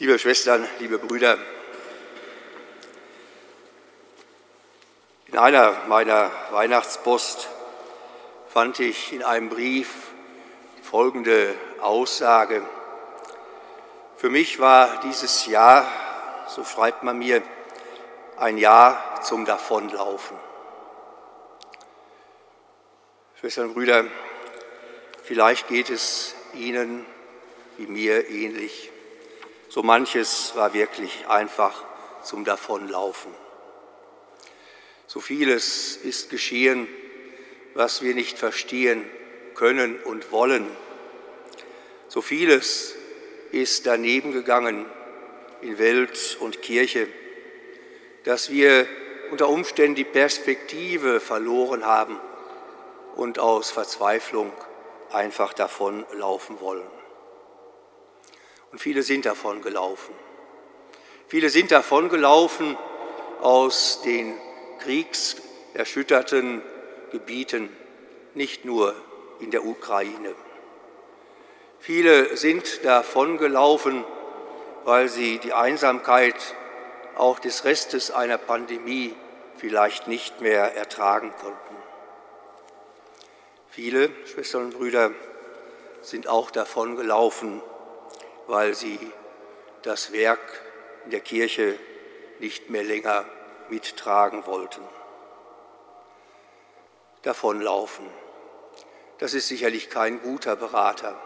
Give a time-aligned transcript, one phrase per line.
[0.00, 1.38] Liebe Schwestern, liebe Brüder,
[5.26, 7.48] in einer meiner Weihnachtspost
[8.48, 9.88] fand ich in einem Brief
[10.82, 12.62] folgende Aussage.
[14.16, 15.84] Für mich war dieses Jahr,
[16.46, 17.42] so schreibt man mir,
[18.36, 20.36] ein Jahr zum Davonlaufen.
[23.40, 24.04] Schwestern und Brüder,
[25.24, 27.04] vielleicht geht es Ihnen
[27.78, 28.92] wie mir ähnlich.
[29.68, 31.84] So manches war wirklich einfach
[32.22, 33.32] zum Davonlaufen.
[35.06, 36.88] So vieles ist geschehen,
[37.74, 39.04] was wir nicht verstehen
[39.54, 40.66] können und wollen.
[42.08, 42.94] So vieles
[43.52, 44.86] ist daneben gegangen
[45.60, 47.06] in Welt und Kirche,
[48.24, 48.86] dass wir
[49.30, 52.18] unter Umständen die Perspektive verloren haben
[53.16, 54.52] und aus Verzweiflung
[55.10, 56.97] einfach davon laufen wollen.
[58.72, 60.14] Und viele sind davon gelaufen.
[61.28, 62.76] Viele sind davon gelaufen
[63.40, 64.34] aus den
[64.80, 66.62] kriegserschütterten
[67.10, 67.68] Gebieten,
[68.34, 68.94] nicht nur
[69.40, 70.34] in der Ukraine.
[71.80, 74.04] Viele sind davon gelaufen,
[74.84, 76.34] weil sie die Einsamkeit
[77.16, 79.14] auch des Restes einer Pandemie
[79.56, 81.76] vielleicht nicht mehr ertragen konnten.
[83.70, 85.12] Viele Schwestern und Brüder
[86.00, 87.62] sind auch davon gelaufen,
[88.48, 88.98] weil sie
[89.82, 90.40] das Werk
[91.04, 91.78] in der Kirche
[92.40, 93.24] nicht mehr länger
[93.68, 94.82] mittragen wollten.
[97.22, 98.06] Davonlaufen,
[99.18, 101.20] das ist sicherlich kein guter Berater,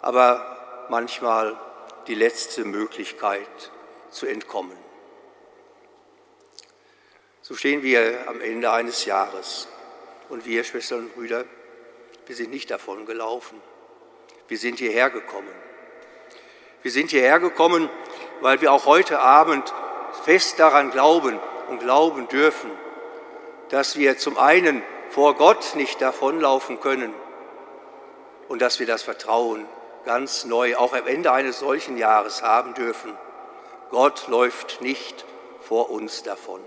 [0.00, 1.58] aber manchmal
[2.06, 3.70] die letzte Möglichkeit
[4.10, 4.76] zu entkommen.
[7.42, 9.68] So stehen wir am Ende eines Jahres
[10.28, 11.44] und wir, Schwestern und Brüder,
[12.26, 13.60] wir sind nicht davon gelaufen.
[14.48, 15.54] Wir sind hierher gekommen.
[16.82, 17.90] Wir sind hierher gekommen,
[18.40, 19.72] weil wir auch heute Abend
[20.24, 22.70] fest daran glauben und glauben dürfen,
[23.70, 27.12] dass wir zum einen vor Gott nicht davonlaufen können
[28.48, 29.66] und dass wir das Vertrauen
[30.04, 33.12] ganz neu auch am Ende eines solchen Jahres haben dürfen.
[33.90, 35.24] Gott läuft nicht
[35.60, 36.60] vor uns davon.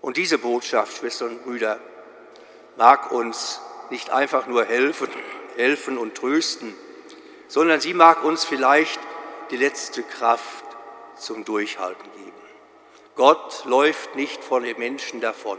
[0.00, 1.78] Und diese Botschaft, Schwestern und Brüder,
[2.76, 5.08] mag uns nicht einfach nur helfen,
[5.56, 6.74] helfen und trösten,
[7.50, 9.00] sondern sie mag uns vielleicht
[9.50, 10.64] die letzte Kraft
[11.16, 12.32] zum Durchhalten geben.
[13.16, 15.58] Gott läuft nicht von den Menschen davon,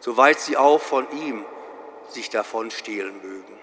[0.00, 1.44] soweit sie auch von ihm
[2.08, 3.58] sich davon stehlen mögen.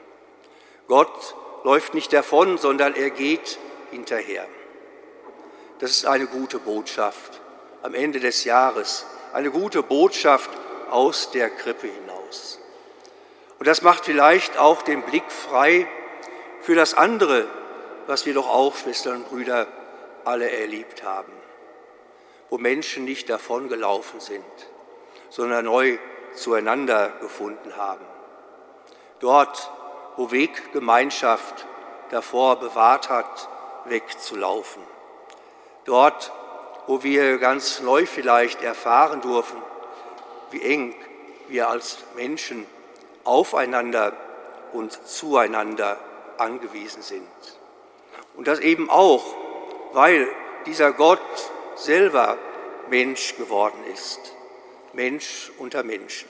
[0.87, 1.35] Gott
[1.65, 3.59] läuft nicht davon, sondern er geht
[3.91, 4.47] hinterher.
[5.79, 7.41] Das ist eine gute Botschaft
[7.81, 10.49] am Ende des Jahres, eine gute Botschaft
[10.89, 12.59] aus der Krippe hinaus.
[13.59, 15.85] Und das macht vielleicht auch den Blick frei
[16.61, 17.47] für das andere,
[18.07, 19.67] was wir doch auch, Schwestern und Brüder,
[20.25, 21.31] alle erlebt haben,
[22.49, 24.43] wo Menschen nicht davongelaufen sind,
[25.29, 25.97] sondern neu
[26.33, 28.05] zueinander gefunden haben.
[29.19, 29.71] Dort,
[30.17, 31.65] wo Weggemeinschaft
[32.09, 33.49] davor bewahrt hat,
[33.85, 34.83] wegzulaufen.
[35.85, 36.31] Dort,
[36.87, 39.61] wo wir ganz neu vielleicht erfahren dürfen,
[40.51, 40.95] wie eng
[41.47, 42.65] wir als Menschen
[43.23, 44.13] aufeinander
[44.73, 45.97] und zueinander
[46.41, 47.27] angewiesen sind.
[48.35, 49.23] Und das eben auch,
[49.93, 50.27] weil
[50.65, 51.21] dieser Gott
[51.75, 52.37] selber
[52.89, 54.19] Mensch geworden ist,
[54.93, 56.29] Mensch unter Menschen.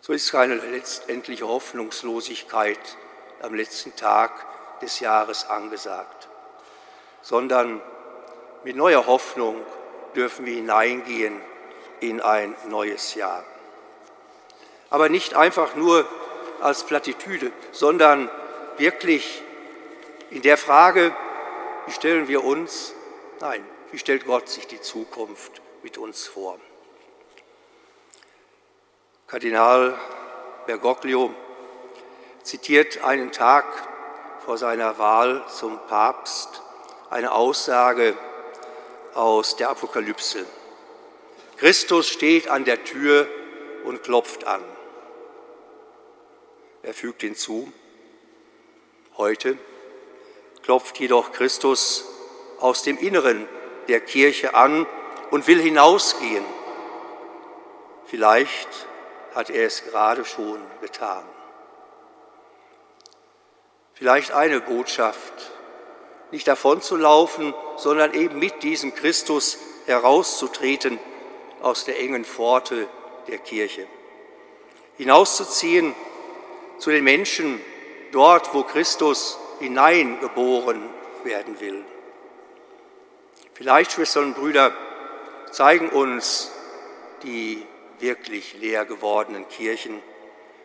[0.00, 2.78] So ist keine letztendliche Hoffnungslosigkeit
[3.42, 4.32] am letzten Tag
[4.80, 6.28] des Jahres angesagt,
[7.22, 7.80] sondern
[8.64, 9.64] mit neuer Hoffnung
[10.14, 11.40] dürfen wir hineingehen
[12.00, 13.44] in ein neues Jahr
[14.90, 16.06] aber nicht einfach nur
[16.60, 18.30] als Plattitüde, sondern
[18.78, 19.42] wirklich
[20.30, 21.14] in der Frage,
[21.86, 22.94] wie stellen wir uns,
[23.40, 26.58] nein, wie stellt Gott sich die Zukunft mit uns vor?
[29.26, 29.98] Kardinal
[30.66, 31.34] Bergoglio
[32.42, 33.64] zitiert einen Tag
[34.44, 36.62] vor seiner Wahl zum Papst
[37.10, 38.16] eine Aussage
[39.14, 40.44] aus der Apokalypse.
[41.56, 43.26] Christus steht an der Tür
[43.84, 44.62] und klopft an.
[46.86, 47.72] Er fügt hinzu,
[49.16, 49.58] heute
[50.62, 52.04] klopft jedoch Christus
[52.60, 53.48] aus dem Inneren
[53.88, 54.86] der Kirche an
[55.32, 56.44] und will hinausgehen.
[58.04, 58.68] Vielleicht
[59.34, 61.24] hat er es gerade schon getan.
[63.94, 65.32] Vielleicht eine Botschaft,
[66.30, 71.00] nicht davon zu laufen, sondern eben mit diesem Christus herauszutreten
[71.62, 72.86] aus der engen Pforte
[73.26, 73.88] der Kirche.
[74.98, 75.96] Hinauszuziehen
[76.78, 77.60] zu den Menschen
[78.12, 80.82] dort, wo Christus hineingeboren
[81.24, 81.84] werden will.
[83.54, 84.72] Vielleicht, Schwestern und Brüder,
[85.50, 86.52] zeigen uns
[87.22, 87.66] die
[87.98, 90.02] wirklich leer gewordenen Kirchen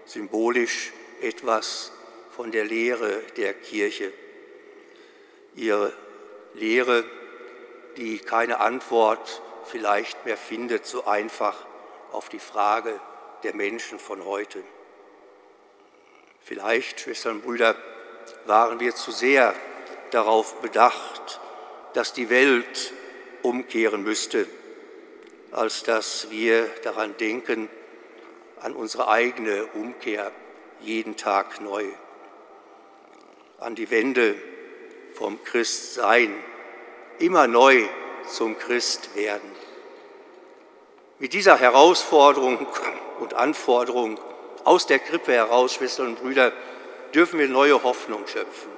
[0.06, 0.92] symbolisch
[1.22, 1.92] etwas
[2.36, 4.12] von der Lehre der Kirche.
[5.56, 5.94] Ihre
[6.54, 7.06] Lehre,
[7.98, 11.66] die keine Antwort vielleicht mehr findet, so einfach
[12.12, 13.00] auf die Frage
[13.44, 14.62] der Menschen von heute.
[16.44, 17.76] Vielleicht, Schwestern und Brüder,
[18.46, 19.54] waren wir zu sehr
[20.12, 21.40] darauf bedacht,
[21.94, 22.94] dass die Welt
[23.42, 24.48] umkehren müsste,
[25.52, 27.70] als dass wir daran denken,
[28.60, 30.32] an unsere eigene Umkehr
[30.82, 31.86] jeden Tag neu,
[33.60, 34.36] an die Wende
[35.14, 36.34] vom Christsein,
[37.20, 37.84] immer neu
[38.28, 39.52] zum Christ werden.
[41.20, 42.66] Mit dieser Herausforderung
[43.20, 44.20] und Anforderung
[44.64, 46.52] aus der Krippe heraus, Schwestern und Brüder,
[47.14, 48.72] dürfen wir neue Hoffnung schöpfen.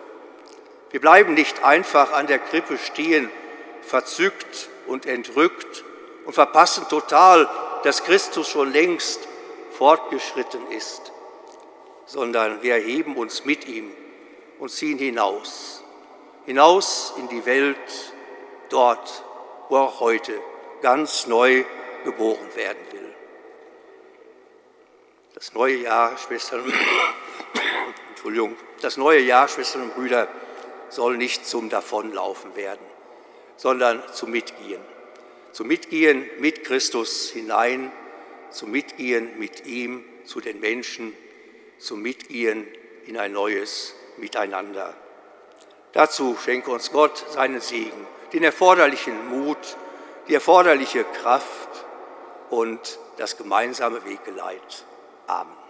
[0.91, 3.29] Wir bleiben nicht einfach an der Krippe stehen,
[3.81, 5.83] verzückt und entrückt
[6.25, 7.49] und verpassen total,
[7.83, 9.27] dass Christus schon längst
[9.71, 11.11] fortgeschritten ist,
[12.05, 13.91] sondern wir erheben uns mit ihm
[14.59, 15.83] und ziehen hinaus,
[16.45, 18.13] hinaus in die Welt,
[18.69, 19.23] dort,
[19.69, 20.33] wo auch heute
[20.81, 21.65] ganz neu
[22.03, 23.12] geboren werden will.
[25.33, 26.63] Das neue Jahr, Schwestern,
[28.09, 30.27] Entschuldigung, das neue Jahr, Schwestern und Brüder,
[30.89, 32.85] soll nicht zum Davonlaufen werden,
[33.57, 34.81] sondern zum Mitgehen.
[35.51, 37.91] Zum Mitgehen mit Christus hinein,
[38.51, 41.15] zum Mitgehen mit ihm zu den Menschen,
[41.79, 42.67] zum Mitgehen
[43.07, 44.93] in ein neues Miteinander.
[45.93, 49.77] Dazu schenke uns Gott seinen Segen, den erforderlichen Mut,
[50.27, 51.69] die erforderliche Kraft
[52.51, 54.85] und das gemeinsame Weggeleit.
[55.29, 55.62] Amen.